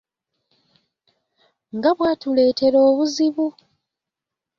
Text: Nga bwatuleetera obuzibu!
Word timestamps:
Nga 1.75 1.91
bwatuleetera 1.97 2.77
obuzibu! 2.89 3.47